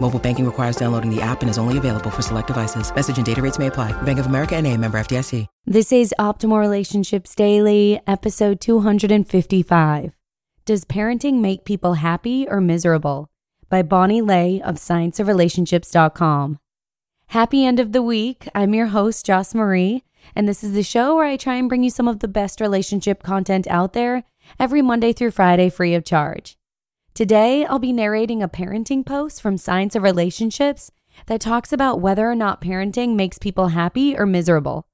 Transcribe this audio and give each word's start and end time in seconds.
Mobile 0.00 0.18
banking 0.18 0.46
requires 0.46 0.76
downloading 0.76 1.14
the 1.14 1.20
app 1.20 1.42
and 1.42 1.50
is 1.50 1.58
only 1.58 1.76
available 1.76 2.10
for 2.10 2.22
select 2.22 2.46
devices. 2.46 2.94
Message 2.94 3.18
and 3.18 3.26
data 3.26 3.42
rates 3.42 3.58
may 3.58 3.66
apply. 3.66 3.92
Bank 4.02 4.18
of 4.18 4.26
America 4.26 4.56
and 4.56 4.66
a 4.66 4.76
member 4.76 4.98
FDIC. 4.98 5.46
This 5.66 5.92
is 5.92 6.14
Optimal 6.18 6.58
Relationships 6.60 7.34
Daily, 7.34 8.00
episode 8.06 8.60
255. 8.60 10.12
Does 10.64 10.84
parenting 10.84 11.40
make 11.40 11.64
people 11.64 11.94
happy 11.94 12.48
or 12.48 12.60
miserable? 12.60 13.28
By 13.68 13.82
Bonnie 13.82 14.22
Lay 14.22 14.62
of 14.62 14.76
scienceofrelationships.com. 14.76 16.58
Happy 17.28 17.66
end 17.66 17.80
of 17.80 17.92
the 17.92 18.02
week. 18.02 18.48
I'm 18.54 18.72
your 18.74 18.86
host, 18.86 19.26
Joss 19.26 19.54
Marie, 19.54 20.04
and 20.34 20.48
this 20.48 20.64
is 20.64 20.72
the 20.72 20.82
show 20.82 21.16
where 21.16 21.26
I 21.26 21.36
try 21.36 21.56
and 21.56 21.68
bring 21.68 21.82
you 21.82 21.90
some 21.90 22.08
of 22.08 22.20
the 22.20 22.28
best 22.28 22.60
relationship 22.60 23.22
content 23.22 23.66
out 23.68 23.92
there 23.92 24.24
every 24.58 24.80
Monday 24.80 25.12
through 25.12 25.32
Friday 25.32 25.68
free 25.68 25.94
of 25.94 26.04
charge. 26.04 26.56
Today, 27.18 27.64
I'll 27.64 27.80
be 27.80 27.92
narrating 27.92 28.44
a 28.44 28.48
parenting 28.48 29.04
post 29.04 29.42
from 29.42 29.58
Science 29.58 29.96
of 29.96 30.04
Relationships 30.04 30.92
that 31.26 31.40
talks 31.40 31.72
about 31.72 32.00
whether 32.00 32.30
or 32.30 32.36
not 32.36 32.60
parenting 32.60 33.16
makes 33.16 33.40
people 33.40 33.70
happy 33.70 34.16
or 34.16 34.24
miserable. 34.24 34.86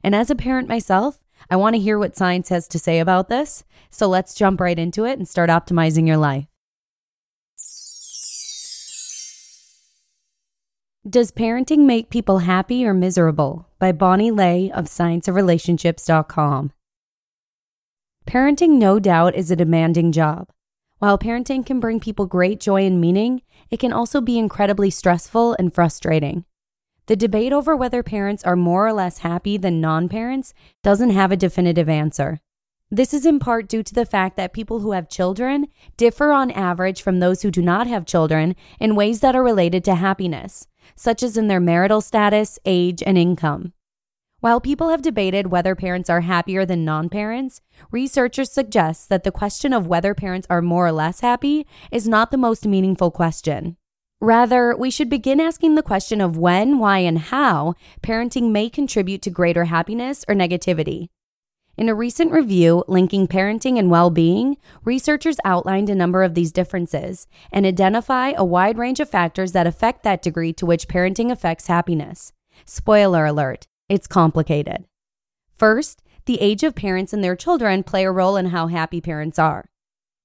And 0.00 0.14
as 0.14 0.30
a 0.30 0.36
parent 0.36 0.68
myself, 0.68 1.18
I 1.50 1.56
want 1.56 1.74
to 1.74 1.82
hear 1.82 1.98
what 1.98 2.16
science 2.16 2.50
has 2.50 2.68
to 2.68 2.78
say 2.78 3.00
about 3.00 3.28
this. 3.28 3.64
So 3.90 4.06
let's 4.06 4.32
jump 4.32 4.60
right 4.60 4.78
into 4.78 5.04
it 5.04 5.18
and 5.18 5.26
start 5.26 5.50
optimizing 5.50 6.06
your 6.06 6.18
life. 6.18 6.46
Does 11.04 11.32
parenting 11.32 11.78
make 11.78 12.10
people 12.10 12.38
happy 12.38 12.86
or 12.86 12.94
miserable? 12.94 13.66
By 13.80 13.90
Bonnie 13.90 14.30
Lay 14.30 14.70
of 14.70 14.84
scienceofrelationships.com. 14.84 16.72
Parenting, 18.24 18.78
no 18.78 19.00
doubt, 19.00 19.34
is 19.34 19.50
a 19.50 19.56
demanding 19.56 20.12
job. 20.12 20.46
While 21.02 21.18
parenting 21.18 21.66
can 21.66 21.80
bring 21.80 21.98
people 21.98 22.26
great 22.26 22.60
joy 22.60 22.86
and 22.86 23.00
meaning, 23.00 23.42
it 23.72 23.80
can 23.80 23.92
also 23.92 24.20
be 24.20 24.38
incredibly 24.38 24.88
stressful 24.88 25.56
and 25.58 25.74
frustrating. 25.74 26.44
The 27.06 27.16
debate 27.16 27.52
over 27.52 27.74
whether 27.74 28.04
parents 28.04 28.44
are 28.44 28.54
more 28.54 28.86
or 28.86 28.92
less 28.92 29.18
happy 29.18 29.56
than 29.56 29.80
non 29.80 30.08
parents 30.08 30.54
doesn't 30.84 31.10
have 31.10 31.32
a 31.32 31.36
definitive 31.36 31.88
answer. 31.88 32.38
This 32.88 33.12
is 33.12 33.26
in 33.26 33.40
part 33.40 33.66
due 33.66 33.82
to 33.82 33.92
the 33.92 34.06
fact 34.06 34.36
that 34.36 34.52
people 34.52 34.78
who 34.78 34.92
have 34.92 35.08
children 35.08 35.66
differ 35.96 36.30
on 36.30 36.52
average 36.52 37.02
from 37.02 37.18
those 37.18 37.42
who 37.42 37.50
do 37.50 37.62
not 37.62 37.88
have 37.88 38.06
children 38.06 38.54
in 38.78 38.94
ways 38.94 39.18
that 39.22 39.34
are 39.34 39.42
related 39.42 39.82
to 39.86 39.96
happiness, 39.96 40.68
such 40.94 41.24
as 41.24 41.36
in 41.36 41.48
their 41.48 41.58
marital 41.58 42.00
status, 42.00 42.60
age, 42.64 43.02
and 43.04 43.18
income. 43.18 43.72
While 44.42 44.60
people 44.60 44.88
have 44.88 45.02
debated 45.02 45.52
whether 45.52 45.76
parents 45.76 46.10
are 46.10 46.22
happier 46.22 46.66
than 46.66 46.84
non 46.84 47.08
parents, 47.08 47.60
researchers 47.92 48.50
suggest 48.50 49.08
that 49.08 49.22
the 49.22 49.30
question 49.30 49.72
of 49.72 49.86
whether 49.86 50.14
parents 50.14 50.48
are 50.50 50.60
more 50.60 50.88
or 50.88 50.90
less 50.90 51.20
happy 51.20 51.64
is 51.92 52.08
not 52.08 52.32
the 52.32 52.36
most 52.36 52.66
meaningful 52.66 53.12
question. 53.12 53.76
Rather, 54.20 54.76
we 54.76 54.90
should 54.90 55.08
begin 55.08 55.38
asking 55.40 55.76
the 55.76 55.82
question 55.82 56.20
of 56.20 56.36
when, 56.36 56.80
why, 56.80 56.98
and 56.98 57.20
how 57.20 57.74
parenting 58.02 58.50
may 58.50 58.68
contribute 58.68 59.22
to 59.22 59.30
greater 59.30 59.66
happiness 59.66 60.24
or 60.26 60.34
negativity. 60.34 61.06
In 61.76 61.88
a 61.88 61.94
recent 61.94 62.32
review 62.32 62.82
linking 62.88 63.28
parenting 63.28 63.78
and 63.78 63.92
well 63.92 64.10
being, 64.10 64.56
researchers 64.84 65.36
outlined 65.44 65.88
a 65.88 65.94
number 65.94 66.24
of 66.24 66.34
these 66.34 66.50
differences 66.50 67.28
and 67.52 67.64
identify 67.64 68.32
a 68.36 68.44
wide 68.44 68.76
range 68.76 68.98
of 68.98 69.08
factors 69.08 69.52
that 69.52 69.68
affect 69.68 70.02
that 70.02 70.20
degree 70.20 70.52
to 70.54 70.66
which 70.66 70.88
parenting 70.88 71.30
affects 71.30 71.68
happiness. 71.68 72.32
Spoiler 72.64 73.24
alert, 73.24 73.68
it's 73.88 74.06
complicated. 74.06 74.84
First, 75.56 76.02
the 76.26 76.40
age 76.40 76.62
of 76.62 76.74
parents 76.74 77.12
and 77.12 77.22
their 77.22 77.36
children 77.36 77.82
play 77.82 78.04
a 78.04 78.10
role 78.10 78.36
in 78.36 78.46
how 78.46 78.68
happy 78.68 79.00
parents 79.00 79.38
are. 79.38 79.66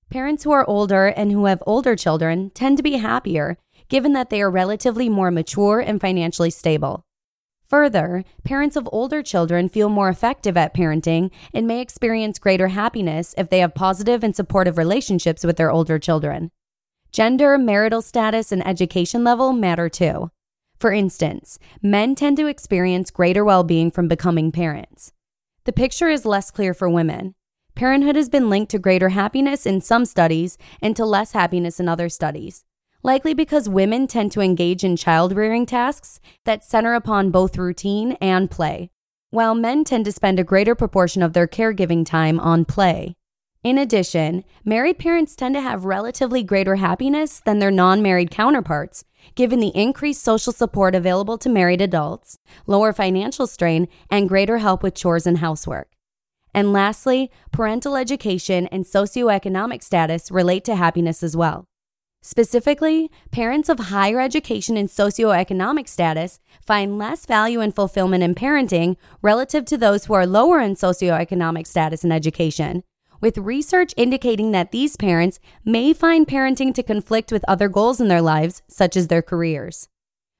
Parents 0.10 0.44
who 0.44 0.52
are 0.52 0.68
older 0.70 1.08
and 1.08 1.32
who 1.32 1.46
have 1.46 1.62
older 1.66 1.96
children 1.96 2.50
tend 2.52 2.78
to 2.78 2.84
be 2.84 2.98
happier 2.98 3.58
given 3.90 4.14
that 4.14 4.30
they 4.30 4.42
are 4.42 4.52
relatively 4.52 5.10
more 5.10 5.32
mature 5.32 5.80
and 5.80 6.00
financially 6.02 6.50
stable. 6.50 7.04
Further, 7.68 8.24
parents 8.46 8.78
of 8.78 8.88
older 8.92 9.22
children 9.22 9.68
feel 9.68 9.90
more 9.90 10.10
effective 10.10 10.56
at 10.56 10.74
parenting 10.74 11.32
and 11.54 11.68
may 11.68 11.82
experience 11.82 12.40
greater 12.40 12.70
happiness 12.70 13.36
if 13.38 13.50
they 13.50 13.60
have 13.60 13.76
positive 13.76 14.24
and 14.24 14.36
supportive 14.36 14.78
relationships 14.78 15.44
with 15.44 15.58
their 15.58 15.72
older 15.72 16.00
children. 16.00 16.52
Gender, 17.12 17.58
marital 17.58 18.02
status, 18.02 18.52
and 18.52 18.66
education 18.66 19.24
level 19.24 19.52
matter 19.52 19.90
too. 19.90 20.32
For 20.80 20.92
instance, 20.92 21.60
men 21.82 22.16
tend 22.16 22.38
to 22.38 22.48
experience 22.48 23.12
greater 23.12 23.44
well 23.44 23.64
being 23.64 23.92
from 23.92 24.08
becoming 24.08 24.52
parents. 24.52 25.12
The 25.66 25.74
picture 25.74 26.10
is 26.10 26.26
less 26.26 26.52
clear 26.52 26.74
for 26.74 26.90
women. 26.90 27.36
Parenthood 27.76 28.16
has 28.16 28.30
been 28.30 28.50
linked 28.50 28.72
to 28.72 28.80
greater 28.80 29.10
happiness 29.10 29.66
in 29.66 29.82
some 29.82 30.06
studies 30.06 30.58
and 30.82 30.96
to 30.96 31.06
less 31.06 31.34
happiness 31.34 31.80
in 31.80 31.88
other 31.88 32.10
studies 32.10 32.64
likely 33.04 33.34
because 33.34 33.70
women 33.70 34.08
tend 34.08 34.32
to 34.32 34.42
engage 34.42 34.84
in 34.84 34.96
child 34.96 35.36
rearing 35.36 35.66
tasks 35.66 36.20
that 36.46 36.64
center 36.64 36.94
upon 36.94 37.32
both 37.32 37.58
routine 37.58 38.14
and 38.20 38.50
play, 38.52 38.90
while 39.30 39.56
men 39.56 39.84
tend 39.84 40.06
to 40.06 40.12
spend 40.12 40.40
a 40.40 40.44
greater 40.44 40.76
proportion 40.76 41.22
of 41.22 41.34
their 41.34 41.48
caregiving 41.48 42.06
time 42.06 42.40
on 42.40 42.66
play. 42.66 43.16
In 43.68 43.78
addition, 43.78 44.46
married 44.64 44.98
parents 44.98 45.36
tend 45.36 45.54
to 45.56 45.62
have 45.62 45.84
relatively 45.84 46.42
greater 46.42 46.78
happiness 46.78 47.42
than 47.42 47.60
their 47.60 47.70
non 47.70 48.02
married 48.02 48.32
counterparts, 48.32 49.04
given 49.36 49.60
the 49.60 49.76
increased 49.76 50.24
social 50.24 50.54
support 50.54 50.96
available 50.96 51.38
to 51.40 51.50
married 51.50 51.82
adults, 51.82 52.38
lower 52.66 52.94
financial 52.94 53.46
strain, 53.46 53.90
and 54.10 54.30
greater 54.30 54.60
help 54.60 54.84
with 54.84 54.96
chores 54.96 55.28
and 55.28 55.40
housework. 55.40 55.90
And 56.54 56.72
lastly, 56.72 57.30
parental 57.52 57.98
education 57.98 58.68
and 58.68 58.86
socioeconomic 58.86 59.84
status 59.84 60.32
relate 60.32 60.64
to 60.64 60.78
happiness 60.78 61.22
as 61.22 61.36
well. 61.36 61.66
Specifically, 62.22 63.12
parents 63.32 63.68
of 63.68 63.80
higher 63.80 64.22
education 64.22 64.78
and 64.78 64.88
socioeconomic 64.88 65.90
status 65.90 66.40
find 66.66 66.98
less 66.98 67.26
value 67.26 67.60
and 67.60 67.76
fulfillment 67.76 68.24
in 68.24 68.34
parenting 68.34 68.96
relative 69.22 69.66
to 69.66 69.78
those 69.78 70.06
who 70.06 70.14
are 70.14 70.26
lower 70.26 70.62
in 70.62 70.76
socioeconomic 70.76 71.68
status 71.68 72.06
and 72.06 72.14
education, 72.14 72.84
with 73.22 73.38
research 73.38 73.94
indicating 73.98 74.52
that 74.52 74.72
these 74.72 74.96
parents 74.96 75.40
may 75.66 75.94
find 75.94 76.28
parenting 76.28 76.74
to 76.74 76.84
conflict 76.84 77.32
with 77.32 77.46
other 77.48 77.70
goals 77.70 78.00
in 78.00 78.08
their 78.08 78.22
lives, 78.22 78.62
such 78.68 78.96
as 78.96 79.08
their 79.08 79.22
careers. 79.22 79.90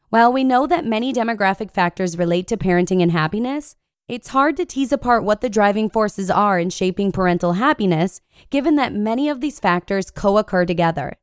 While 0.10 0.32
we 0.32 0.44
know 0.44 0.68
that 0.68 0.86
many 0.86 1.12
demographic 1.12 1.72
factors 1.72 2.18
relate 2.18 2.48
to 2.48 2.58
parenting 2.58 3.02
and 3.02 3.12
happiness, 3.12 3.76
it's 4.08 4.30
hard 4.30 4.56
to 4.56 4.66
tease 4.66 4.94
apart 4.94 5.26
what 5.26 5.42
the 5.42 5.50
driving 5.50 5.90
forces 5.90 6.32
are 6.32 6.58
in 6.58 6.70
shaping 6.70 7.12
parental 7.12 7.54
happiness, 7.54 8.22
given 8.50 8.76
that 8.78 8.94
many 8.94 9.28
of 9.28 9.42
these 9.42 9.60
factors 9.60 10.10
co 10.10 10.38
occur 10.38 10.66
together. 10.66 11.18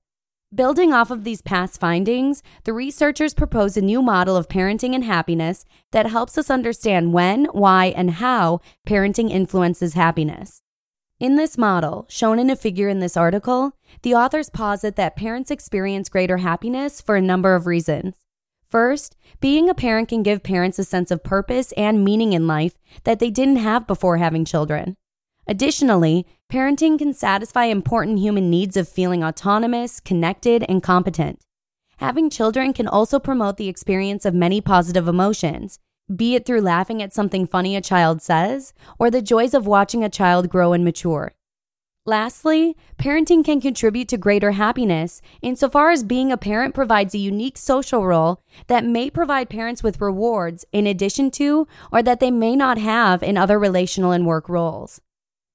Building 0.54 0.92
off 0.92 1.10
of 1.10 1.24
these 1.24 1.40
past 1.40 1.80
findings, 1.80 2.42
the 2.64 2.72
researchers 2.74 3.34
propose 3.34 3.76
a 3.76 3.80
new 3.80 4.02
model 4.02 4.36
of 4.36 4.48
parenting 4.48 4.94
and 4.94 5.02
happiness 5.02 5.64
that 5.90 6.06
helps 6.06 6.36
us 6.36 6.50
understand 6.50 7.12
when, 7.12 7.46
why, 7.46 7.86
and 7.86 8.12
how 8.12 8.60
parenting 8.86 9.30
influences 9.30 9.94
happiness. 9.94 10.60
In 11.24 11.36
this 11.36 11.56
model, 11.56 12.04
shown 12.10 12.38
in 12.38 12.50
a 12.50 12.54
figure 12.54 12.90
in 12.90 13.00
this 13.00 13.16
article, 13.16 13.72
the 14.02 14.12
authors 14.12 14.50
posit 14.50 14.96
that 14.96 15.16
parents 15.16 15.50
experience 15.50 16.10
greater 16.10 16.36
happiness 16.36 17.00
for 17.00 17.16
a 17.16 17.22
number 17.22 17.54
of 17.54 17.66
reasons. 17.66 18.16
First, 18.68 19.16
being 19.40 19.70
a 19.70 19.74
parent 19.74 20.10
can 20.10 20.22
give 20.22 20.42
parents 20.42 20.78
a 20.78 20.84
sense 20.84 21.10
of 21.10 21.24
purpose 21.24 21.72
and 21.78 22.04
meaning 22.04 22.34
in 22.34 22.46
life 22.46 22.74
that 23.04 23.20
they 23.20 23.30
didn't 23.30 23.56
have 23.56 23.86
before 23.86 24.18
having 24.18 24.44
children. 24.44 24.98
Additionally, 25.46 26.26
parenting 26.52 26.98
can 26.98 27.14
satisfy 27.14 27.64
important 27.64 28.18
human 28.18 28.50
needs 28.50 28.76
of 28.76 28.86
feeling 28.86 29.24
autonomous, 29.24 30.00
connected, 30.00 30.62
and 30.68 30.82
competent. 30.82 31.40
Having 31.96 32.28
children 32.28 32.74
can 32.74 32.86
also 32.86 33.18
promote 33.18 33.56
the 33.56 33.70
experience 33.70 34.26
of 34.26 34.34
many 34.34 34.60
positive 34.60 35.08
emotions, 35.08 35.78
be 36.14 36.34
it 36.34 36.44
through 36.44 36.60
laughing 36.60 37.02
at 37.02 37.14
something 37.14 37.46
funny 37.46 37.76
a 37.76 37.80
child 37.80 38.20
says 38.20 38.74
or 38.98 39.10
the 39.10 39.22
joys 39.22 39.54
of 39.54 39.66
watching 39.66 40.04
a 40.04 40.08
child 40.08 40.48
grow 40.48 40.72
and 40.72 40.84
mature. 40.84 41.32
Lastly, 42.06 42.76
parenting 42.98 43.42
can 43.42 43.62
contribute 43.62 44.08
to 44.08 44.18
greater 44.18 44.52
happiness 44.52 45.22
insofar 45.40 45.90
as 45.90 46.04
being 46.04 46.30
a 46.30 46.36
parent 46.36 46.74
provides 46.74 47.14
a 47.14 47.18
unique 47.18 47.56
social 47.56 48.04
role 48.06 48.42
that 48.66 48.84
may 48.84 49.08
provide 49.08 49.48
parents 49.48 49.82
with 49.82 50.02
rewards 50.02 50.66
in 50.70 50.86
addition 50.86 51.30
to 51.30 51.66
or 51.90 52.02
that 52.02 52.20
they 52.20 52.30
may 52.30 52.56
not 52.56 52.76
have 52.76 53.22
in 53.22 53.38
other 53.38 53.58
relational 53.58 54.12
and 54.12 54.26
work 54.26 54.50
roles. 54.50 55.00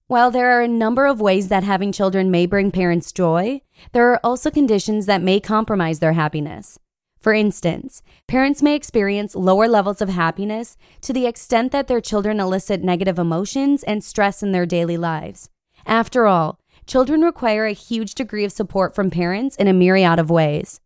While 0.07 0.31
there 0.31 0.57
are 0.57 0.63
a 0.63 0.68
number 0.68 1.06
of 1.06 1.22
ways 1.22 1.50
that 1.50 1.63
having 1.63 1.92
children 1.92 2.31
may 2.31 2.48
bring 2.48 2.72
parents 2.72 3.12
joy, 3.12 3.62
there 3.92 4.12
are 4.12 4.19
also 4.24 4.50
conditions 4.50 5.06
that 5.06 5.22
may 5.22 5.40
compromise 5.40 6.00
their 6.00 6.13
happiness. 6.13 6.80
For 7.19 7.33
instance, 7.33 8.01
parents 8.27 8.63
may 8.63 8.75
experience 8.75 9.36
lower 9.36 9.68
levels 9.68 10.01
of 10.01 10.07
happiness 10.07 10.77
to 11.01 11.12
the 11.12 11.25
extent 11.27 11.74
that 11.74 11.88
their 11.88 12.00
children 12.00 12.39
elicit 12.39 12.81
negative 12.81 13.19
emotions 13.19 13.83
and 13.83 14.04
stress 14.04 14.42
in 14.42 14.54
their 14.54 14.66
daily 14.66 14.95
lives. 14.95 15.50
After 15.86 16.27
all, 16.27 16.60
children 16.88 17.21
require 17.21 17.66
a 17.66 17.74
huge 17.74 18.16
degree 18.16 18.45
of 18.45 18.54
support 18.54 18.95
from 18.95 19.12
parents 19.12 19.57
in 19.57 19.68
a 19.68 19.74
myriad 19.74 20.18
of 20.18 20.30
ways. 20.30 20.80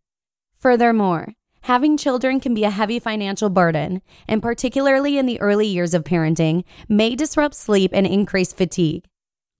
Furthermore, 0.58 1.34
having 1.62 1.96
children 1.96 2.40
can 2.40 2.52
be 2.52 2.64
a 2.64 2.70
heavy 2.70 2.98
financial 2.98 3.48
burden, 3.48 4.02
and 4.26 4.42
particularly 4.42 5.16
in 5.16 5.26
the 5.26 5.40
early 5.40 5.68
years 5.68 5.94
of 5.94 6.02
parenting, 6.02 6.64
may 6.88 7.14
disrupt 7.14 7.54
sleep 7.54 7.92
and 7.94 8.06
increase 8.06 8.52
fatigue. 8.52 9.04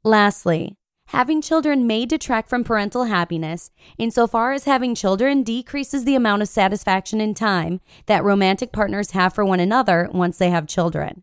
Lastly, 0.03 0.77
having 1.15 1.41
children 1.41 1.87
may 1.87 2.05
detract 2.05 2.49
from 2.49 2.65
parental 2.65 3.05
happiness 3.05 3.71
insofar 3.99 4.53
as 4.53 4.65
having 4.65 4.97
children 4.97 5.45
decreases 5.45 6.05
the 6.05 6.17
amount 6.17 6.43
of 6.43 6.49
satisfaction 6.49 7.21
and 7.21 7.37
time 7.37 7.81
that 8.07 8.25
romantic 8.25 8.73
partners 8.73 9.13
have 9.13 9.33
for 9.33 9.45
one 9.45 9.61
another 9.61 10.11
once 10.13 10.39
they 10.39 10.51
have 10.51 10.67
children. 10.67 11.23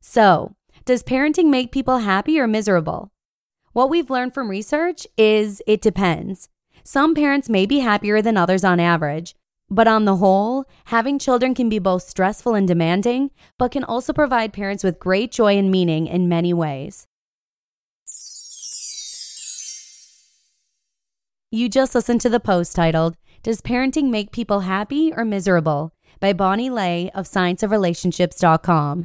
So, 0.00 0.56
does 0.84 1.04
parenting 1.04 1.50
make 1.50 1.70
people 1.70 1.98
happy 1.98 2.40
or 2.40 2.48
miserable? 2.48 3.12
What 3.72 3.88
we've 3.88 4.10
learned 4.10 4.34
from 4.34 4.50
research 4.50 5.06
is 5.16 5.62
it 5.68 5.80
depends. 5.80 6.48
Some 6.82 7.14
parents 7.14 7.48
may 7.48 7.64
be 7.64 7.78
happier 7.78 8.22
than 8.22 8.36
others 8.36 8.64
on 8.64 8.80
average, 8.80 9.36
but 9.70 9.86
on 9.86 10.04
the 10.04 10.16
whole, 10.16 10.64
having 10.86 11.20
children 11.20 11.54
can 11.54 11.68
be 11.68 11.78
both 11.78 12.02
stressful 12.02 12.56
and 12.56 12.66
demanding, 12.66 13.30
but 13.56 13.70
can 13.70 13.84
also 13.84 14.12
provide 14.12 14.52
parents 14.52 14.82
with 14.82 14.98
great 14.98 15.30
joy 15.30 15.56
and 15.56 15.70
meaning 15.70 16.08
in 16.08 16.28
many 16.28 16.52
ways. 16.52 17.06
You 21.54 21.68
just 21.68 21.94
listened 21.94 22.22
to 22.22 22.30
the 22.30 22.40
post 22.40 22.74
titled, 22.74 23.18
Does 23.42 23.60
Parenting 23.60 24.08
Make 24.08 24.32
People 24.32 24.60
Happy 24.60 25.12
or 25.14 25.22
Miserable? 25.22 25.92
by 26.18 26.32
Bonnie 26.32 26.70
Lay 26.70 27.10
of 27.14 27.26
scienceofrelationships.com. 27.26 29.04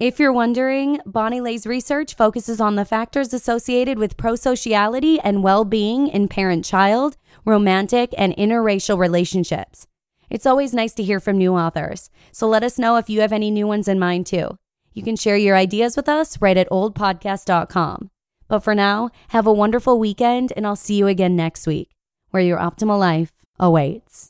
If 0.00 0.20
you're 0.20 0.32
wondering, 0.32 1.00
Bonnie 1.06 1.40
Lay's 1.40 1.66
research 1.66 2.14
focuses 2.14 2.60
on 2.60 2.76
the 2.76 2.84
factors 2.84 3.34
associated 3.34 3.98
with 3.98 4.16
prosociality 4.16 5.18
and 5.24 5.42
well 5.42 5.64
being 5.64 6.06
in 6.06 6.28
parent 6.28 6.64
child, 6.64 7.16
romantic, 7.44 8.14
and 8.16 8.32
interracial 8.36 8.96
relationships. 8.96 9.88
It's 10.30 10.46
always 10.46 10.72
nice 10.72 10.92
to 10.94 11.02
hear 11.02 11.18
from 11.18 11.36
new 11.36 11.56
authors, 11.56 12.10
so 12.30 12.46
let 12.46 12.62
us 12.62 12.78
know 12.78 12.94
if 12.94 13.10
you 13.10 13.22
have 13.22 13.32
any 13.32 13.50
new 13.50 13.66
ones 13.66 13.88
in 13.88 13.98
mind 13.98 14.26
too. 14.26 14.56
You 14.94 15.02
can 15.02 15.16
share 15.16 15.36
your 15.36 15.56
ideas 15.56 15.96
with 15.96 16.08
us 16.08 16.40
right 16.40 16.56
at 16.56 16.70
oldpodcast.com. 16.70 18.10
But 18.46 18.60
for 18.60 18.76
now, 18.76 19.10
have 19.30 19.48
a 19.48 19.52
wonderful 19.52 19.98
weekend, 19.98 20.52
and 20.54 20.64
I'll 20.64 20.76
see 20.76 20.94
you 20.94 21.08
again 21.08 21.34
next 21.34 21.66
week, 21.66 21.90
where 22.30 22.42
your 22.42 22.58
optimal 22.58 23.00
life 23.00 23.32
awaits. 23.58 24.26